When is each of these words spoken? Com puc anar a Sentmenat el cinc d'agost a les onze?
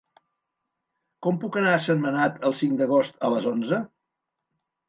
Com 1.27 1.37
puc 1.43 1.59
anar 1.61 1.75
a 1.79 1.83
Sentmenat 1.89 2.41
el 2.49 2.57
cinc 2.63 2.81
d'agost 2.81 3.23
a 3.29 3.33
les 3.35 3.49
onze? 3.55 3.83